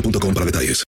boostmobile.com 0.00 0.34
para 0.34 0.46
detalles. 0.46 0.84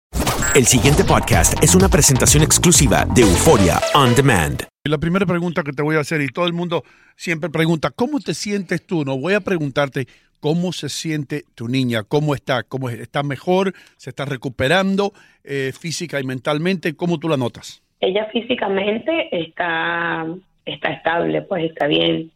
El 0.55 0.67
siguiente 0.67 1.05
podcast 1.05 1.63
es 1.63 1.75
una 1.75 1.89
presentación 1.89 2.43
exclusiva 2.43 3.07
de 3.15 3.23
Euforia 3.23 3.79
On 3.95 4.15
Demand. 4.15 4.63
La 4.85 4.99
primera 4.99 5.27
pregunta 5.27 5.63
que 5.63 5.73
te 5.73 5.83
voy 5.83 5.97
a 5.97 6.01
hacer, 6.01 6.21
y 6.23 6.29
todo 6.29 6.47
el 6.47 6.53
mundo 6.53 6.83
siempre 7.17 7.51
pregunta, 7.51 7.91
¿cómo 7.95 8.19
te 8.19 8.35
sientes 8.35 8.85
tú? 8.85 9.05
No 9.05 9.19
voy 9.19 9.35
a 9.35 9.41
preguntarte 9.41 10.07
cómo 10.41 10.73
se 10.73 10.89
siente 10.89 11.45
tu 11.55 11.69
niña, 11.69 12.03
cómo 12.03 12.35
está, 12.35 12.63
cómo 12.65 12.89
está 12.89 13.23
mejor, 13.23 13.75
se 13.97 14.11
está 14.11 14.25
recuperando 14.25 15.13
eh, 15.45 15.73
física 15.79 16.19
y 16.19 16.25
mentalmente, 16.25 16.97
¿cómo 16.97 17.19
tú 17.19 17.29
la 17.29 17.37
notas? 17.37 17.83
Ella 18.01 18.27
físicamente 18.33 19.29
está, 19.31 20.27
está 20.65 20.93
estable, 20.93 21.43
pues 21.43 21.65
está 21.65 21.87
bien. 21.87 22.31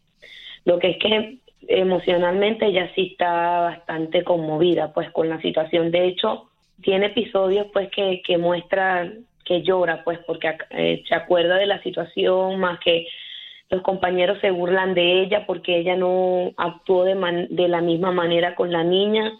Lo 0.66 0.78
que 0.78 0.90
es 0.90 0.98
que 0.98 1.38
emocionalmente 1.66 2.66
ella 2.66 2.90
sí 2.94 3.08
está 3.12 3.60
bastante 3.60 4.22
conmovida, 4.22 4.92
pues 4.92 5.10
con 5.10 5.28
la 5.28 5.40
situación. 5.40 5.90
De 5.90 6.06
hecho, 6.06 6.50
tiene 6.82 7.06
episodios, 7.06 7.66
pues 7.72 7.90
que, 7.90 8.22
que 8.24 8.38
muestra 8.38 9.10
que 9.44 9.62
llora, 9.62 10.02
pues 10.04 10.18
porque 10.26 10.56
eh, 10.70 11.02
se 11.06 11.14
acuerda 11.14 11.56
de 11.56 11.66
la 11.66 11.82
situación, 11.82 12.58
más 12.58 12.78
que 12.80 13.06
los 13.70 13.82
compañeros 13.82 14.38
se 14.40 14.50
burlan 14.50 14.94
de 14.94 15.22
ella 15.22 15.46
porque 15.46 15.78
ella 15.78 15.96
no 15.96 16.52
actuó 16.56 17.04
de, 17.04 17.14
man- 17.14 17.48
de 17.50 17.68
la 17.68 17.80
misma 17.80 18.12
manera 18.12 18.54
con 18.54 18.72
la 18.72 18.84
niña. 18.84 19.32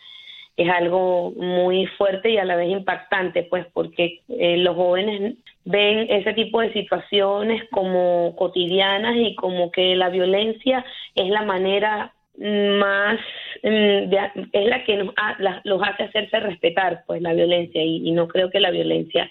Es 0.57 0.71
algo 0.71 1.33
muy 1.33 1.87
fuerte 1.99 2.31
y 2.31 2.39
a 2.39 2.45
la 2.45 2.55
vez 2.57 2.71
impactante, 2.71 3.43
pues 3.45 3.67
porque 3.73 4.21
eh, 4.29 4.57
los 4.59 4.77
jóvenes 4.77 5.35
ven 5.65 6.07
ese 6.11 6.33
tipo 6.35 6.61
de 6.61 6.73
situaciones 6.73 7.65
como 7.71 8.37
cotidianas 8.37 9.17
y 9.17 9.35
como 9.35 9.71
que 9.73 9.97
la 9.97 10.11
violencia 10.11 10.85
es 11.15 11.29
la 11.29 11.43
manera 11.43 12.15
más 12.39 13.19
mm, 13.63 14.13
es 14.53 14.67
la 14.69 14.85
que 14.85 14.97
nos 14.97 15.15
ha- 15.17 15.37
la- 15.39 15.61
los 15.65 15.81
hace 15.83 16.05
hacerse 16.05 16.41
respetar 16.41 17.05
pues 17.07 17.23
la 17.23 17.33
violencia 17.33 17.83
y, 17.83 18.11
no 18.13 18.27
creo 18.29 18.51
que 18.51 18.61
la 18.61 18.71
violencia 18.71 19.31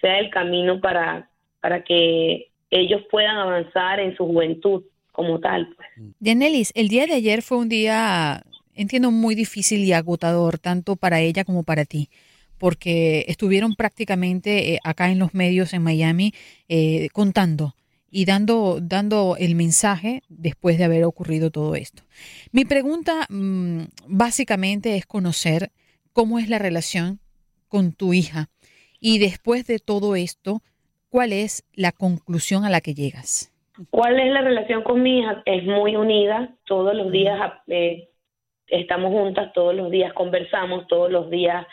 sea 0.00 0.18
el 0.18 0.30
camino 0.30 0.80
para 0.80 1.28
para 1.60 1.82
que 1.82 2.48
ellos 2.70 3.02
puedan 3.10 3.36
avanzar 3.36 4.00
en 4.00 4.16
su 4.16 4.24
juventud 4.26 4.84
como 5.12 5.40
tal 5.40 5.68
pues. 5.76 5.88
Yanelis, 6.20 6.72
el 6.74 6.88
día 6.88 7.06
de 7.06 7.14
ayer 7.14 7.42
fue 7.42 7.58
un 7.58 7.68
día, 7.68 8.42
entiendo, 8.74 9.10
muy 9.10 9.34
difícil 9.34 9.80
y 9.84 9.92
agotador, 9.92 10.58
tanto 10.58 10.94
para 10.96 11.20
ella 11.20 11.44
como 11.44 11.64
para 11.64 11.84
ti, 11.84 12.08
porque 12.58 13.24
estuvieron 13.26 13.74
prácticamente 13.74 14.74
eh, 14.74 14.78
acá 14.84 15.10
en 15.10 15.18
los 15.18 15.34
medios 15.34 15.74
en 15.74 15.82
Miami 15.82 16.32
eh, 16.68 17.08
contando 17.12 17.74
y 18.10 18.24
dando, 18.24 18.78
dando 18.80 19.36
el 19.38 19.54
mensaje 19.54 20.22
después 20.28 20.78
de 20.78 20.84
haber 20.84 21.04
ocurrido 21.04 21.50
todo 21.50 21.74
esto. 21.74 22.02
Mi 22.52 22.64
pregunta 22.64 23.26
mm, 23.28 23.82
básicamente 24.06 24.96
es 24.96 25.06
conocer 25.06 25.70
cómo 26.12 26.38
es 26.38 26.48
la 26.48 26.58
relación 26.58 27.18
con 27.68 27.92
tu 27.92 28.14
hija 28.14 28.48
y 29.00 29.18
después 29.18 29.66
de 29.66 29.78
todo 29.78 30.16
esto, 30.16 30.60
¿cuál 31.10 31.32
es 31.32 31.64
la 31.74 31.92
conclusión 31.92 32.64
a 32.64 32.70
la 32.70 32.80
que 32.80 32.94
llegas? 32.94 33.52
¿Cuál 33.90 34.18
es 34.18 34.32
la 34.32 34.40
relación 34.40 34.82
con 34.82 35.02
mi 35.02 35.20
hija? 35.20 35.42
Es 35.46 35.64
muy 35.64 35.94
unida, 35.94 36.50
todos 36.64 36.94
los 36.96 37.12
días 37.12 37.38
eh, 37.68 38.08
estamos 38.66 39.12
juntas, 39.12 39.52
todos 39.52 39.74
los 39.74 39.90
días 39.90 40.12
conversamos, 40.14 40.86
todos 40.88 41.12
los 41.12 41.30
días 41.30 41.66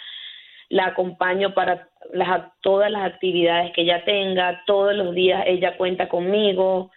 la 0.70 0.88
acompaño 0.88 1.54
para 1.54 1.90
las, 2.14 2.52
todas 2.62 2.92
las 2.92 3.06
actividades 3.06 3.72
que 3.74 3.82
ella 3.82 4.04
tenga, 4.06 4.64
todos 4.66 4.96
los 4.96 5.14
días 5.14 5.44
ella 5.48 5.78
cuenta 5.78 6.08
conmigo. 6.08 6.92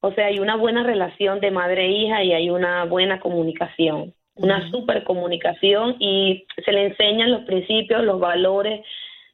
O 0.00 0.12
sea, 0.12 0.26
hay 0.26 0.38
una 0.38 0.56
buena 0.56 0.82
relación 0.82 1.40
de 1.40 1.50
madre 1.50 1.86
e 1.86 1.90
hija 1.90 2.22
y 2.22 2.32
hay 2.32 2.50
una 2.50 2.84
buena 2.84 3.20
comunicación, 3.20 4.14
una 4.34 4.70
super 4.70 5.04
comunicación 5.04 5.96
y 5.98 6.46
se 6.64 6.72
le 6.72 6.86
enseñan 6.86 7.30
los 7.30 7.42
principios, 7.42 8.04
los 8.04 8.20
valores 8.20 8.84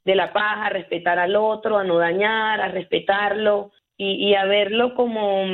de 0.04 0.14
la 0.14 0.32
paz, 0.32 0.59
a 0.59 0.70
respetar 0.70 1.19
al 1.19 1.36
otro, 1.36 1.78
a 1.78 1.84
no 1.84 1.98
dañar, 1.98 2.60
a 2.60 2.69
respetarlo 2.69 3.72
y, 3.97 4.28
y 4.28 4.34
a 4.34 4.44
verlo 4.44 4.94
como, 4.94 5.44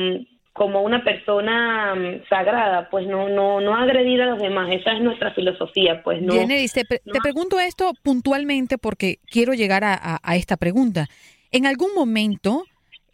como 0.57 0.81
una 0.81 1.03
persona 1.03 1.95
mm, 1.95 2.27
sagrada, 2.29 2.89
pues 2.89 3.07
no, 3.07 3.29
no, 3.29 3.61
no 3.61 3.75
agredir 3.75 4.21
a 4.21 4.25
los 4.25 4.39
demás, 4.39 4.69
esa 4.73 4.91
es 4.93 5.01
nuestra 5.01 5.33
filosofía, 5.33 6.01
pues 6.03 6.21
no. 6.21 6.33
Te, 6.73 6.85
pre- 6.85 6.99
te 6.99 7.21
pregunto 7.21 7.59
esto 7.59 7.93
puntualmente 8.03 8.77
porque 8.77 9.19
quiero 9.31 9.53
llegar 9.53 9.83
a, 9.83 9.93
a- 9.93 10.19
a 10.23 10.35
esta 10.35 10.57
pregunta. 10.57 11.07
¿En 11.51 11.65
algún 11.65 11.93
momento 11.95 12.63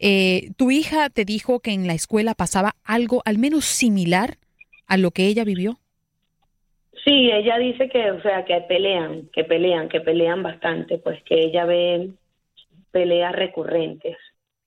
eh, 0.00 0.50
tu 0.56 0.70
hija 0.70 1.10
te 1.10 1.24
dijo 1.24 1.60
que 1.60 1.70
en 1.72 1.86
la 1.86 1.94
escuela 1.94 2.34
pasaba 2.34 2.74
algo 2.84 3.22
al 3.24 3.38
menos 3.38 3.64
similar 3.64 4.38
a 4.88 4.96
lo 4.96 5.10
que 5.12 5.26
ella 5.26 5.44
vivió? 5.44 5.78
Sí, 7.04 7.30
ella 7.30 7.58
dice 7.58 7.88
que, 7.90 8.10
o 8.10 8.22
sea, 8.22 8.44
que 8.46 8.60
pelean, 8.62 9.28
que 9.32 9.44
pelean, 9.44 9.88
que 9.88 10.00
pelean 10.00 10.42
bastante, 10.42 10.98
pues 10.98 11.22
que 11.24 11.34
ella 11.34 11.66
ve 11.66 12.10
peleas 12.90 13.32
recurrentes. 13.34 14.16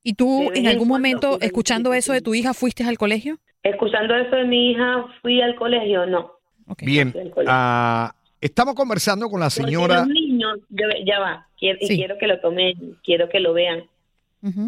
¿Y 0.03 0.13
tú 0.13 0.49
en 0.51 0.57
en 0.57 0.67
algún 0.67 0.87
momento, 0.87 1.37
escuchando 1.41 1.93
eso 1.93 2.13
de 2.13 2.21
tu 2.21 2.33
hija, 2.33 2.53
fuiste 2.53 2.83
al 2.83 2.97
colegio? 2.97 3.37
Escuchando 3.63 4.15
eso 4.15 4.35
de 4.35 4.45
mi 4.45 4.71
hija, 4.71 5.05
fui 5.21 5.41
al 5.41 5.55
colegio, 5.55 6.05
no. 6.05 6.31
Bien, 6.79 7.07
al 7.19 7.29
colegio. 7.31 7.45
ah, 7.53 8.13
estamos 8.39 8.75
conversando 8.75 9.27
con 9.29 9.39
la 9.39 9.47
Porque 9.47 9.63
señora. 9.71 9.99
los 9.99 10.07
niños, 10.09 10.59
ya, 10.69 10.85
ya 11.05 11.19
va, 11.19 11.47
quiero, 11.57 11.77
y 11.81 11.87
quiero 11.87 12.17
que 12.17 12.27
lo 12.27 12.39
tomen, 12.39 12.97
quiero 13.03 13.27
que 13.29 13.39
lo 13.39 13.53
vean. 13.53 13.83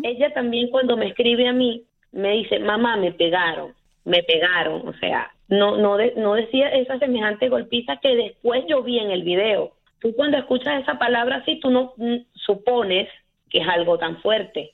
Ella 0.04 0.34
también 0.34 0.70
cuando 0.72 0.98
me 0.98 1.08
escribe 1.08 1.48
a 1.48 1.54
mí, 1.54 1.84
me 2.12 2.31
dice, 2.34 2.60
mamá, 2.60 2.98
me 2.98 3.12
pegaron, 3.14 3.74
me 4.04 4.24
pegaron, 4.24 4.86
o 4.88 4.94
sea, 5.00 5.31
no, 5.48 5.78
no, 5.78 5.96
de- 5.96 6.14
no 6.18 6.34
decía 6.34 6.68
esa 6.70 7.00
semejante 7.00 7.48
golpiza 7.48 7.98
que 8.02 8.16
después 8.16 8.64
yo 8.68 8.84
vi 8.84 9.00
en 9.00 9.12
el 9.12 9.24
video. 9.24 9.72
Tú 10.02 10.14
cuando 10.16 10.38
escuchas 10.38 10.81
esa 10.81 10.98
palabra 11.00 11.38
así, 11.38 11.60
tú 11.62 11.70
no 11.70 11.94
mm, 11.98 12.16
supones 12.34 13.08
que 13.50 13.60
es 13.60 13.68
algo 13.68 13.98
tan 13.98 14.22
fuerte. 14.22 14.72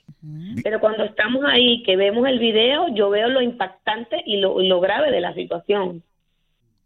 Pero 0.64 0.80
cuando 0.80 1.04
estamos 1.04 1.44
ahí, 1.46 1.84
que 1.84 1.96
vemos 1.96 2.28
el 2.28 2.40
video, 2.40 2.88
yo 2.90 3.10
veo 3.10 3.28
lo 3.28 3.42
impactante 3.42 4.24
y 4.26 4.38
lo, 4.38 4.60
y 4.62 4.68
lo 4.68 4.80
grave 4.80 5.12
de 5.12 5.22
la 5.22 5.34
situación. 5.34 6.02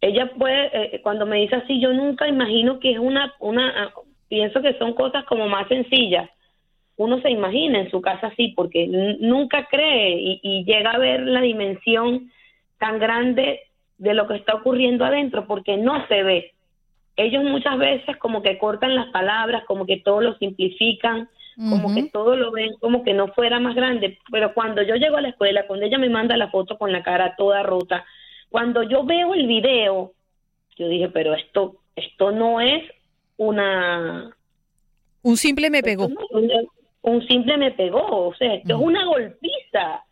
ella 0.01 0.29
puede, 0.37 0.95
eh, 0.95 1.01
cuando 1.01 1.25
me 1.25 1.37
dice 1.37 1.55
así, 1.55 1.79
yo 1.79 1.93
nunca 1.93 2.27
imagino 2.27 2.79
que 2.79 2.91
es 2.91 2.99
una, 2.99 3.33
una, 3.39 3.69
ah, 3.83 3.93
pienso 4.27 4.61
que 4.61 4.77
son 4.77 4.93
cosas 4.93 5.23
como 5.25 5.47
más 5.47 5.67
sencillas. 5.67 6.29
Uno 6.97 7.21
se 7.21 7.29
imagina 7.29 7.79
en 7.79 7.89
su 7.89 8.01
casa 8.01 8.27
así 8.27 8.49
porque 8.55 8.87
nunca 9.21 9.67
cree 9.67 10.19
y, 10.19 10.39
y 10.43 10.65
llega 10.65 10.91
a 10.91 10.97
ver 10.97 11.21
la 11.21 11.41
dimensión 11.41 12.29
tan 12.77 12.99
grande 12.99 13.61
de 13.97 14.13
lo 14.13 14.27
que 14.27 14.35
está 14.35 14.55
ocurriendo 14.55 15.05
adentro 15.05 15.45
porque 15.47 15.77
no 15.77 16.05
se 16.07 16.23
ve. 16.23 16.53
Ellos 17.15 17.43
muchas 17.43 17.77
veces 17.77 18.17
como 18.17 18.41
que 18.41 18.57
cortan 18.57 18.95
las 18.95 19.07
palabras, 19.07 19.63
como 19.65 19.85
que 19.85 19.97
todo 19.97 20.21
lo 20.21 20.37
simplifican, 20.37 21.29
como 21.59 21.93
que 21.93 22.03
todo 22.03 22.37
lo 22.37 22.51
ven 22.51 22.71
como 22.79 23.03
que 23.03 23.13
no 23.13 23.27
fuera 23.33 23.59
más 23.59 23.75
grande. 23.75 24.17
Pero 24.31 24.53
cuando 24.53 24.81
yo 24.81 24.95
llego 24.95 25.17
a 25.17 25.21
la 25.21 25.29
escuela, 25.29 25.67
cuando 25.67 25.85
ella 25.85 25.97
me 25.97 26.09
manda 26.09 26.37
la 26.37 26.49
foto 26.49 26.77
con 26.77 26.91
la 26.91 27.03
cara 27.03 27.35
toda 27.37 27.63
rota, 27.63 28.05
cuando 28.49 28.83
yo 28.83 29.03
veo 29.03 29.33
el 29.33 29.45
video, 29.45 30.13
yo 30.77 30.87
dije, 30.87 31.09
pero 31.09 31.33
esto, 31.33 31.75
esto 31.95 32.31
no 32.31 32.61
es 32.61 32.83
una... 33.37 34.35
Un 35.21 35.35
simple 35.35 35.69
me 35.69 35.83
pegó. 35.83 36.07
Un, 36.07 36.49
un 37.01 37.27
simple 37.27 37.57
me 37.57 37.71
pegó, 37.71 38.27
o 38.27 38.33
sea, 38.35 38.55
esto 38.55 38.75
es 38.75 38.81
una 38.81 39.05
golpiza. 39.05 40.03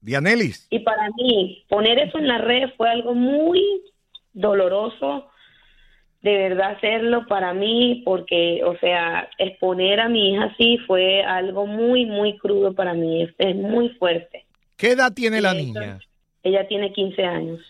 Dianelis. 0.00 0.66
Y 0.70 0.80
para 0.80 1.10
mí, 1.16 1.64
poner 1.68 1.98
eso 1.98 2.18
en 2.18 2.28
la 2.28 2.38
red 2.38 2.70
fue 2.76 2.88
algo 2.88 3.14
muy 3.14 3.82
doloroso, 4.32 5.28
de 6.24 6.38
verdad 6.38 6.72
hacerlo 6.72 7.26
para 7.28 7.52
mí, 7.52 8.00
porque, 8.04 8.62
o 8.64 8.76
sea, 8.78 9.28
exponer 9.38 10.00
a 10.00 10.08
mi 10.08 10.32
hija 10.32 10.44
así 10.44 10.78
fue 10.86 11.22
algo 11.22 11.66
muy, 11.66 12.06
muy 12.06 12.38
crudo 12.38 12.72
para 12.74 12.94
mí, 12.94 13.22
es, 13.24 13.30
es 13.36 13.54
muy 13.54 13.90
fuerte. 13.90 14.46
¿Qué 14.76 14.92
edad 14.92 15.12
tiene 15.12 15.42
la 15.42 15.52
niña? 15.52 15.98
Ella 16.42 16.66
tiene 16.66 16.92
15 16.94 17.22
años. 17.24 17.60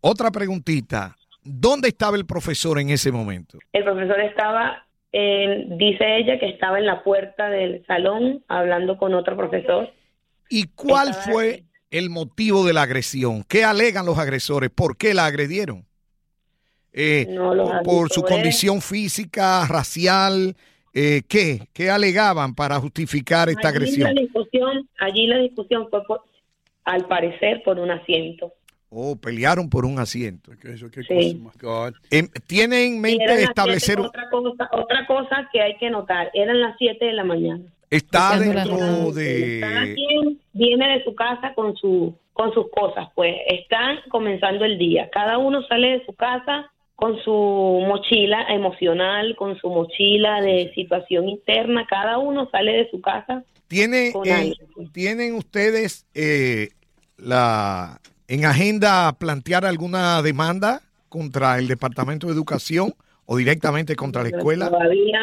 Otra 0.00 0.30
preguntita. 0.30 1.16
¿Dónde 1.42 1.88
estaba 1.88 2.16
el 2.16 2.26
profesor 2.26 2.78
en 2.78 2.90
ese 2.90 3.10
momento? 3.10 3.58
El 3.72 3.82
profesor 3.82 4.20
estaba, 4.20 4.86
eh, 5.12 5.64
dice 5.70 6.18
ella, 6.18 6.38
que 6.38 6.48
estaba 6.48 6.78
en 6.78 6.86
la 6.86 7.02
puerta 7.02 7.48
del 7.50 7.84
salón 7.86 8.44
hablando 8.46 8.98
con 8.98 9.14
otro 9.14 9.36
profesor. 9.36 9.92
¿Y 10.48 10.68
cuál 10.76 11.08
Estaba- 11.10 11.32
fue 11.32 11.64
el 11.90 12.08
motivo 12.10 12.64
de 12.64 12.72
la 12.72 12.82
agresión? 12.82 13.42
¿Qué 13.48 13.64
alegan 13.64 14.06
los 14.06 14.16
agresores? 14.18 14.70
¿Por 14.70 14.96
qué 14.96 15.12
la 15.12 15.26
agredieron? 15.26 15.84
Eh, 16.98 17.26
No, 17.28 17.52
por, 17.84 18.08
su 18.10 18.22
condición 18.22 18.80
física, 18.80 19.66
racial, 19.68 20.56
eh, 20.94 21.20
¿qué? 21.28 21.68
¿Qué 21.74 21.90
alegaban 21.90 22.54
para 22.54 22.80
justificar 22.80 23.50
esta 23.50 23.68
allí 23.68 23.76
agresión? 23.76 24.14
La 24.14 24.20
discusión, 24.22 24.88
allí 24.98 25.26
la 25.26 25.36
discusión 25.38 25.88
fue, 25.90 26.02
por- 26.06 26.24
al 26.84 27.06
parecer, 27.06 27.62
por 27.64 27.78
un 27.78 27.90
asiento. 27.90 28.54
Oh, 28.88 29.14
pelearon 29.14 29.68
por 29.68 29.84
un 29.84 29.98
asiento. 29.98 30.52
Sí. 31.06 31.42
Em, 32.10 32.28
¿Tienen 32.46 32.94
en 32.94 33.00
mente 33.02 33.42
establecer, 33.42 33.96
siete, 33.96 34.08
otra 34.08 34.30
cosa, 34.30 34.70
otra 34.72 35.06
cosa 35.06 35.48
que 35.52 35.60
hay 35.60 35.76
que 35.76 35.90
notar, 35.90 36.30
eran 36.32 36.60
las 36.60 36.76
7 36.78 37.04
de 37.04 37.12
la 37.12 37.24
mañana. 37.24 37.62
está 37.90 38.30
Cada 38.30 38.38
dentro 38.38 39.12
de... 39.12 39.94
quien 39.96 40.40
viene 40.54 40.96
de 40.96 41.04
su 41.04 41.14
casa 41.14 41.52
con 41.54 41.76
su 41.76 42.16
con 42.32 42.52
sus 42.52 42.70
cosas, 42.70 43.08
pues 43.14 43.34
están 43.48 43.96
comenzando 44.10 44.64
el 44.64 44.78
día. 44.78 45.08
Cada 45.10 45.38
uno 45.38 45.62
sale 45.66 45.98
de 45.98 46.06
su 46.06 46.12
casa 46.12 46.70
con 46.96 47.22
su 47.22 47.30
mochila 47.30 48.46
emocional, 48.48 49.36
con 49.36 49.56
su 49.58 49.68
mochila 49.68 50.40
de 50.40 50.72
situación 50.74 51.28
interna. 51.28 51.86
Cada 51.88 52.18
uno 52.18 52.48
sale 52.50 52.72
de 52.72 52.90
su 52.90 53.00
casa 53.00 53.44
¿Tiene, 53.68 54.12
algo. 54.14 54.90
¿Tienen 54.92 55.34
ustedes 55.34 56.06
eh, 56.14 56.68
la 57.18 58.00
en 58.28 58.44
agenda 58.44 59.12
plantear 59.18 59.64
alguna 59.64 60.22
demanda 60.22 60.80
contra 61.08 61.58
el 61.58 61.68
Departamento 61.68 62.26
de 62.26 62.32
Educación 62.32 62.94
o 63.24 63.36
directamente 63.36 63.96
contra 63.96 64.22
la 64.22 64.28
escuela? 64.28 64.68
Todavía, 64.68 65.20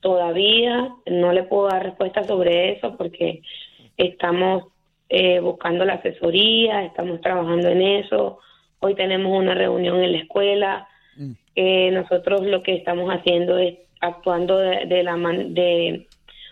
todavía 0.00 0.88
no 1.06 1.32
le 1.32 1.42
puedo 1.44 1.68
dar 1.68 1.82
respuesta 1.82 2.22
sobre 2.24 2.72
eso 2.72 2.96
porque 2.96 3.42
estamos 3.96 4.64
eh, 5.08 5.40
buscando 5.40 5.84
la 5.84 5.94
asesoría, 5.94 6.84
estamos 6.84 7.20
trabajando 7.20 7.68
en 7.68 7.82
eso. 7.82 8.38
Hoy 8.78 8.94
tenemos 8.94 9.36
una 9.36 9.54
reunión 9.54 10.00
en 10.02 10.12
la 10.12 10.18
escuela. 10.18 10.88
Eh, 11.56 11.90
nosotros 11.92 12.42
lo 12.46 12.62
que 12.62 12.74
estamos 12.74 13.10
haciendo 13.10 13.58
es 13.58 13.76
actuando 14.00 14.58
de, 14.58 14.86
de 14.86 15.02
la 15.02 15.16
man- 15.16 15.54
de, 15.54 16.06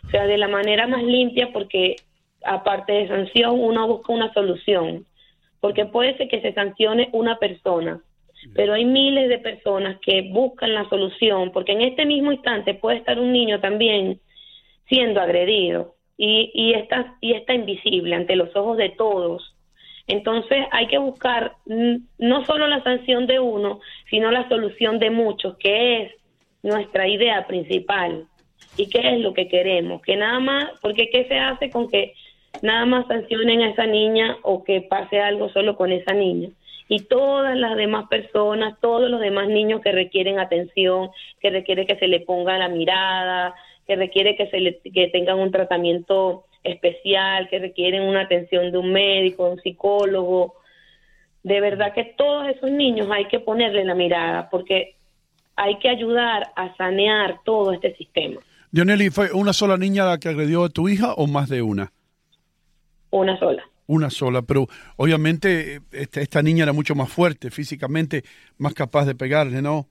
o 0.06 0.10
sea, 0.10 0.26
de 0.26 0.38
la 0.38 0.48
manera 0.48 0.86
más 0.86 1.02
limpia 1.02 1.52
porque 1.52 1.96
aparte 2.44 2.92
de 2.92 3.08
sanción 3.08 3.58
uno 3.58 3.88
busca 3.88 4.12
una 4.12 4.32
solución 4.32 5.04
porque 5.60 5.86
puede 5.86 6.16
ser 6.16 6.28
que 6.28 6.40
se 6.40 6.52
sancione 6.52 7.08
una 7.12 7.38
persona 7.38 8.00
pero 8.54 8.74
hay 8.74 8.84
miles 8.84 9.28
de 9.28 9.38
personas 9.38 9.98
que 10.00 10.22
buscan 10.22 10.74
la 10.74 10.88
solución, 10.88 11.52
porque 11.52 11.72
en 11.72 11.82
este 11.82 12.04
mismo 12.04 12.32
instante 12.32 12.74
puede 12.74 12.98
estar 12.98 13.18
un 13.18 13.32
niño 13.32 13.60
también 13.60 14.20
siendo 14.88 15.20
agredido 15.20 15.94
y, 16.16 16.50
y, 16.52 16.74
está, 16.74 17.16
y 17.20 17.34
está 17.34 17.54
invisible 17.54 18.14
ante 18.14 18.36
los 18.36 18.54
ojos 18.56 18.76
de 18.76 18.90
todos. 18.90 19.51
Entonces 20.12 20.66
hay 20.72 20.88
que 20.88 20.98
buscar 20.98 21.54
no 22.18 22.44
solo 22.44 22.66
la 22.66 22.82
sanción 22.82 23.26
de 23.26 23.40
uno, 23.40 23.80
sino 24.10 24.30
la 24.30 24.46
solución 24.46 24.98
de 24.98 25.08
muchos, 25.08 25.56
que 25.56 26.02
es 26.02 26.12
nuestra 26.62 27.08
idea 27.08 27.46
principal 27.46 28.26
y 28.76 28.90
qué 28.90 29.14
es 29.14 29.20
lo 29.20 29.32
que 29.32 29.48
queremos, 29.48 30.02
que 30.02 30.16
nada 30.16 30.38
más, 30.38 30.68
porque 30.82 31.08
qué 31.08 31.24
se 31.28 31.38
hace 31.38 31.70
con 31.70 31.88
que 31.88 32.12
nada 32.60 32.84
más 32.84 33.06
sancionen 33.06 33.62
a 33.62 33.70
esa 33.70 33.86
niña 33.86 34.36
o 34.42 34.62
que 34.64 34.82
pase 34.82 35.18
algo 35.18 35.48
solo 35.48 35.76
con 35.76 35.90
esa 35.92 36.12
niña 36.12 36.50
y 36.88 36.98
todas 37.04 37.56
las 37.56 37.74
demás 37.76 38.06
personas, 38.08 38.78
todos 38.82 39.08
los 39.08 39.18
demás 39.18 39.48
niños 39.48 39.80
que 39.80 39.92
requieren 39.92 40.38
atención, 40.38 41.08
que 41.40 41.48
requiere 41.48 41.86
que 41.86 41.96
se 41.96 42.06
le 42.06 42.20
ponga 42.20 42.58
la 42.58 42.68
mirada, 42.68 43.54
que 43.86 43.96
requiere 43.96 44.36
que 44.36 44.48
se 44.48 44.60
le 44.60 44.78
que 44.78 45.08
tengan 45.08 45.38
un 45.38 45.50
tratamiento 45.50 46.44
especial, 46.64 47.48
que 47.48 47.58
requieren 47.58 48.02
una 48.02 48.22
atención 48.22 48.70
de 48.70 48.78
un 48.78 48.92
médico, 48.92 49.48
un 49.48 49.60
psicólogo. 49.60 50.54
De 51.42 51.60
verdad 51.60 51.92
que 51.92 52.14
todos 52.16 52.48
esos 52.48 52.70
niños 52.70 53.08
hay 53.10 53.26
que 53.26 53.40
ponerle 53.40 53.84
la 53.84 53.94
mirada 53.94 54.48
porque 54.50 54.96
hay 55.56 55.78
que 55.78 55.88
ayudar 55.88 56.52
a 56.56 56.74
sanear 56.76 57.40
todo 57.44 57.72
este 57.72 57.94
sistema. 57.96 58.40
Dioneli, 58.70 59.10
¿fue 59.10 59.32
una 59.32 59.52
sola 59.52 59.76
niña 59.76 60.04
la 60.04 60.18
que 60.18 60.28
agredió 60.28 60.64
a 60.64 60.70
tu 60.70 60.88
hija 60.88 61.12
o 61.14 61.26
más 61.26 61.48
de 61.48 61.62
una? 61.62 61.92
Una 63.10 63.38
sola. 63.38 63.62
Una 63.86 64.08
sola, 64.08 64.42
pero 64.42 64.66
obviamente 64.96 65.76
eh, 65.76 65.80
esta, 65.90 66.20
esta 66.20 66.42
niña 66.42 66.62
era 66.62 66.72
mucho 66.72 66.94
más 66.94 67.10
fuerte 67.10 67.50
físicamente, 67.50 68.24
más 68.56 68.72
capaz 68.72 69.04
de 69.04 69.14
pegarle, 69.14 69.60
¿no? 69.60 69.88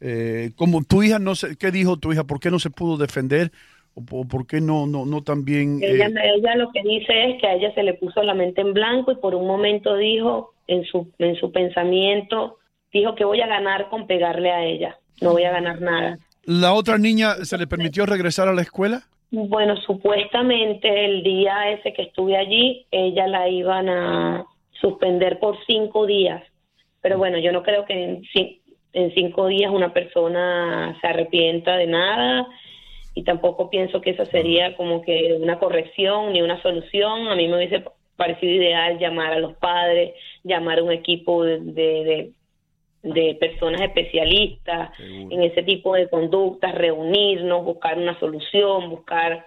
Eh, 0.00 0.50
como 0.56 0.82
tu 0.82 1.02
hija, 1.02 1.18
no 1.18 1.34
sé, 1.34 1.56
¿qué 1.56 1.70
dijo 1.70 1.96
tu 1.96 2.12
hija? 2.12 2.24
¿Por 2.24 2.40
qué 2.40 2.50
no 2.50 2.58
se 2.58 2.70
pudo 2.70 2.96
defender? 2.96 3.52
¿O 3.96 4.04
po- 4.04 4.26
por 4.26 4.46
qué 4.46 4.60
no, 4.60 4.86
no, 4.86 5.06
no 5.06 5.22
también? 5.22 5.80
eh, 5.82 5.92
Ella, 5.94 6.08
ella 6.24 6.56
lo 6.56 6.70
que 6.72 6.82
dice 6.82 7.30
es 7.30 7.40
que 7.40 7.46
a 7.46 7.54
ella 7.54 7.72
se 7.74 7.82
le 7.82 7.94
puso 7.94 8.22
la 8.22 8.34
mente 8.34 8.60
en 8.60 8.72
blanco 8.74 9.12
y 9.12 9.16
por 9.16 9.34
un 9.34 9.46
momento 9.46 9.96
dijo 9.96 10.52
en 10.66 10.84
su, 10.84 11.12
en 11.18 11.36
su 11.36 11.52
pensamiento, 11.52 12.58
dijo 12.92 13.14
que 13.14 13.24
voy 13.24 13.40
a 13.40 13.46
ganar 13.46 13.88
con 13.90 14.06
pegarle 14.06 14.50
a 14.50 14.64
ella, 14.64 14.98
no 15.20 15.32
voy 15.32 15.44
a 15.44 15.52
ganar 15.52 15.80
nada. 15.80 16.18
¿La 16.44 16.72
otra 16.74 16.98
niña 16.98 17.34
se 17.44 17.56
le 17.56 17.66
permitió 17.66 18.04
regresar 18.04 18.48
a 18.48 18.52
la 18.52 18.62
escuela? 18.62 19.02
Bueno, 19.30 19.76
supuestamente 19.78 21.04
el 21.06 21.22
día 21.22 21.70
ese 21.70 21.92
que 21.92 22.02
estuve 22.02 22.36
allí, 22.36 22.86
ella 22.90 23.26
la 23.26 23.48
iban 23.48 23.88
a 23.88 24.44
suspender 24.80 25.38
por 25.38 25.56
cinco 25.66 26.06
días. 26.06 26.42
Pero 27.00 27.18
bueno, 27.18 27.38
yo 27.38 27.52
no 27.52 27.62
creo 27.62 27.84
que 27.84 28.20
en 28.92 29.14
cinco 29.14 29.46
días 29.48 29.72
una 29.72 29.92
persona 29.92 30.96
se 31.00 31.06
arrepienta 31.06 31.76
de 31.76 31.86
nada 31.86 32.46
y 33.14 33.22
tampoco 33.24 33.70
pienso 33.70 34.00
que 34.00 34.10
eso 34.10 34.26
sería 34.26 34.76
como 34.76 35.02
que 35.02 35.34
una 35.40 35.58
corrección 35.58 36.32
ni 36.32 36.42
una 36.42 36.60
solución. 36.62 37.28
A 37.28 37.36
mí 37.36 37.46
me 37.48 37.56
hubiese 37.56 37.84
parecido 38.16 38.52
ideal 38.54 38.98
llamar 38.98 39.32
a 39.32 39.38
los 39.38 39.54
padres, 39.54 40.14
llamar 40.42 40.78
a 40.78 40.82
un 40.82 40.92
equipo 40.92 41.44
de, 41.44 41.60
de, 41.60 42.04
de- 42.04 42.32
de 43.02 43.34
personas 43.34 43.82
especialistas 43.82 44.90
en 45.30 45.42
ese 45.42 45.62
tipo 45.62 45.94
de 45.94 46.08
conductas, 46.08 46.74
reunirnos, 46.74 47.64
buscar 47.64 47.98
una 47.98 48.18
solución, 48.18 48.88
buscar 48.88 49.44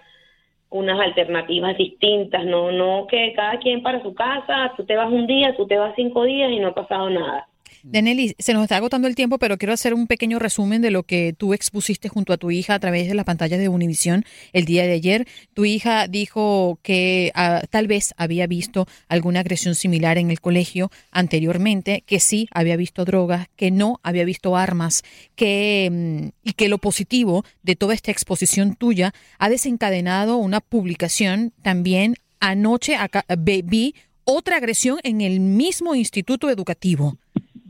unas 0.70 1.00
alternativas 1.00 1.76
distintas, 1.76 2.44
no 2.44 2.70
no 2.72 3.06
que 3.08 3.32
cada 3.34 3.58
quien 3.58 3.82
para 3.82 4.02
su 4.02 4.14
casa, 4.14 4.72
tú 4.76 4.84
te 4.84 4.94
vas 4.96 5.10
un 5.10 5.26
día, 5.26 5.56
tú 5.56 5.66
te 5.66 5.76
vas 5.78 5.94
cinco 5.96 6.24
días 6.24 6.50
y 6.52 6.60
no 6.60 6.68
ha 6.68 6.74
pasado 6.74 7.10
nada. 7.10 7.48
Deneli, 7.82 8.34
se 8.38 8.52
nos 8.52 8.62
está 8.62 8.76
agotando 8.76 9.08
el 9.08 9.14
tiempo, 9.14 9.38
pero 9.38 9.58
quiero 9.58 9.72
hacer 9.72 9.94
un 9.94 10.06
pequeño 10.06 10.38
resumen 10.38 10.82
de 10.82 10.90
lo 10.90 11.02
que 11.02 11.34
tú 11.36 11.54
expusiste 11.54 12.08
junto 12.08 12.32
a 12.32 12.36
tu 12.36 12.50
hija 12.50 12.74
a 12.74 12.78
través 12.78 13.08
de 13.08 13.14
las 13.14 13.24
pantallas 13.24 13.58
de 13.58 13.68
Univisión 13.68 14.24
el 14.52 14.64
día 14.64 14.84
de 14.84 14.92
ayer. 14.92 15.26
Tu 15.54 15.64
hija 15.64 16.08
dijo 16.08 16.78
que 16.82 17.32
ah, 17.34 17.62
tal 17.70 17.86
vez 17.86 18.14
había 18.16 18.46
visto 18.46 18.86
alguna 19.08 19.40
agresión 19.40 19.74
similar 19.74 20.18
en 20.18 20.30
el 20.30 20.40
colegio 20.40 20.90
anteriormente, 21.10 22.02
que 22.06 22.20
sí 22.20 22.48
había 22.52 22.76
visto 22.76 23.04
drogas, 23.04 23.48
que 23.56 23.70
no 23.70 24.00
había 24.02 24.24
visto 24.24 24.56
armas, 24.56 25.02
que 25.34 25.88
mm, 25.90 26.48
y 26.48 26.52
que 26.52 26.68
lo 26.68 26.78
positivo 26.78 27.44
de 27.62 27.76
toda 27.76 27.94
esta 27.94 28.10
exposición 28.10 28.74
tuya 28.74 29.12
ha 29.38 29.48
desencadenado 29.48 30.36
una 30.36 30.60
publicación 30.60 31.52
también 31.62 32.14
anoche 32.40 32.96
acá, 32.96 33.24
vi 33.64 33.94
otra 34.24 34.56
agresión 34.56 34.98
en 35.04 35.20
el 35.22 35.40
mismo 35.40 35.94
instituto 35.94 36.50
educativo. 36.50 37.16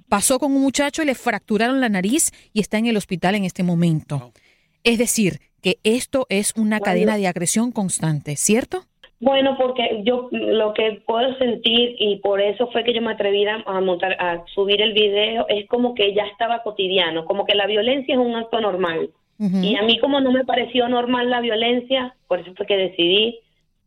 Pasó 0.08 0.38
con 0.38 0.52
un 0.52 0.62
muchacho 0.62 1.02
y 1.02 1.06
le 1.06 1.14
fracturaron 1.14 1.80
la 1.80 1.88
nariz 1.88 2.32
y 2.52 2.60
está 2.60 2.78
en 2.78 2.86
el 2.86 2.96
hospital 2.96 3.34
en 3.34 3.44
este 3.44 3.62
momento. 3.62 4.32
Es 4.84 4.98
decir, 4.98 5.40
que 5.60 5.78
esto 5.84 6.26
es 6.28 6.54
una 6.56 6.80
cadena 6.80 7.16
de 7.16 7.26
agresión 7.26 7.72
constante, 7.72 8.36
¿cierto? 8.36 8.84
Bueno, 9.20 9.56
porque 9.58 10.02
yo 10.04 10.28
lo 10.30 10.72
que 10.74 11.02
puedo 11.04 11.36
sentir 11.38 11.96
y 11.98 12.16
por 12.18 12.40
eso 12.40 12.68
fue 12.70 12.84
que 12.84 12.94
yo 12.94 13.02
me 13.02 13.10
atreví 13.10 13.44
a 13.46 13.80
montar, 13.80 14.12
a 14.20 14.44
subir 14.54 14.80
el 14.80 14.92
video, 14.92 15.46
es 15.48 15.66
como 15.66 15.94
que 15.94 16.14
ya 16.14 16.24
estaba 16.26 16.62
cotidiano, 16.62 17.24
como 17.24 17.44
que 17.44 17.56
la 17.56 17.66
violencia 17.66 18.14
es 18.14 18.20
un 18.20 18.36
acto 18.36 18.60
normal. 18.60 19.10
Y 19.40 19.76
a 19.76 19.82
mí 19.82 20.00
como 20.00 20.20
no 20.20 20.32
me 20.32 20.44
pareció 20.44 20.88
normal 20.88 21.30
la 21.30 21.40
violencia, 21.40 22.14
por 22.26 22.40
eso 22.40 22.52
fue 22.56 22.66
que 22.66 22.76
decidí 22.76 23.38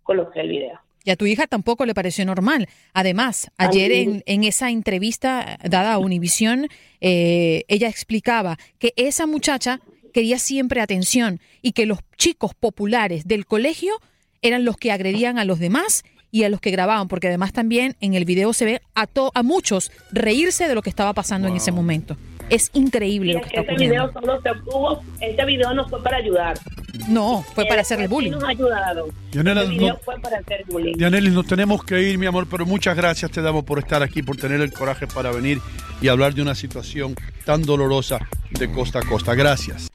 colocar 0.03 0.39
el 0.39 0.49
video. 0.49 0.79
Y 1.03 1.11
a 1.11 1.15
tu 1.15 1.25
hija 1.25 1.47
tampoco 1.47 1.85
le 1.85 1.93
pareció 1.93 2.25
normal. 2.25 2.69
Además, 2.93 3.49
ayer 3.57 3.91
en, 3.91 4.23
en 4.25 4.43
esa 4.43 4.69
entrevista 4.69 5.57
dada 5.63 5.93
a 5.93 5.97
Univisión, 5.97 6.67
eh, 6.99 7.63
ella 7.67 7.87
explicaba 7.87 8.59
que 8.77 8.93
esa 8.95 9.25
muchacha 9.25 9.81
quería 10.13 10.37
siempre 10.37 10.81
atención 10.81 11.39
y 11.61 11.71
que 11.71 11.85
los 11.85 11.99
chicos 12.17 12.53
populares 12.53 13.27
del 13.27 13.45
colegio 13.45 13.93
eran 14.41 14.65
los 14.65 14.77
que 14.77 14.91
agredían 14.91 15.39
a 15.39 15.45
los 15.45 15.59
demás 15.59 16.03
y 16.31 16.43
a 16.43 16.49
los 16.49 16.61
que 16.61 16.71
grababan, 16.71 17.07
porque 17.07 17.27
además 17.27 17.51
también 17.51 17.95
en 17.99 18.13
el 18.13 18.25
video 18.25 18.53
se 18.53 18.65
ve 18.65 18.81
a, 18.95 19.07
a 19.33 19.43
muchos 19.43 19.91
reírse 20.11 20.67
de 20.67 20.75
lo 20.75 20.81
que 20.81 20.89
estaba 20.89 21.13
pasando 21.13 21.47
en 21.47 21.55
ese 21.55 21.71
momento. 21.71 22.15
Es 22.51 22.69
increíble 22.73 23.33
lo 23.33 23.39
que, 23.39 23.47
está 23.47 23.61
ocurriendo. 23.61 23.95
Video 23.95 24.11
solo 24.11 24.41
se 24.41 24.53
pudo, 24.55 25.01
este 25.21 25.45
video 25.45 25.73
no 25.73 25.87
fue 25.87 26.03
para 26.03 26.17
ayudar. 26.17 26.59
No, 27.07 27.45
fue 27.55 27.65
para 27.65 27.79
hacerle 27.79 28.09
bullying. 28.09 28.31
nos 28.31 28.43
ha 28.43 28.49
ayudado. 28.49 29.07
Yanela, 29.31 29.61
este 29.61 29.73
video 29.73 29.97
fue 30.03 30.19
para 30.19 30.39
hacer 30.39 30.65
bullying. 30.67 30.95
Yanelis, 30.97 31.31
nos 31.31 31.47
tenemos 31.47 31.81
que 31.85 32.01
ir, 32.01 32.17
mi 32.17 32.25
amor, 32.25 32.47
pero 32.51 32.65
muchas 32.65 32.97
gracias 32.97 33.31
te 33.31 33.41
damos 33.41 33.63
por 33.63 33.79
estar 33.79 34.03
aquí, 34.03 34.21
por 34.21 34.35
tener 34.35 34.59
el 34.59 34.73
coraje 34.73 35.07
para 35.07 35.31
venir 35.31 35.61
y 36.01 36.09
hablar 36.09 36.33
de 36.33 36.41
una 36.41 36.53
situación 36.53 37.15
tan 37.45 37.61
dolorosa 37.61 38.19
de 38.49 38.69
costa 38.69 38.99
a 38.99 39.03
costa. 39.03 39.33
Gracias. 39.33 39.87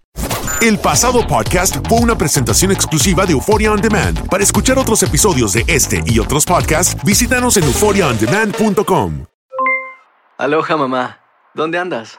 El 0.63 0.79
pasado 0.79 1.27
podcast 1.27 1.87
fue 1.87 1.99
una 1.99 2.17
presentación 2.17 2.73
exclusiva 2.73 3.27
de 3.27 3.33
Euphoria 3.33 3.71
On 3.71 3.83
Demand. 3.83 4.31
Para 4.31 4.43
escuchar 4.43 4.79
otros 4.79 5.03
episodios 5.03 5.53
de 5.53 5.63
este 5.67 6.03
y 6.07 6.19
otros 6.19 6.47
podcasts, 6.47 6.97
visítanos 7.05 7.59
en 7.59 7.65
euphoriaondemand.com. 7.65 9.27
Aloha, 10.39 10.77
mamá. 10.79 11.21
¿Dónde 11.53 11.79
andas? 11.79 12.19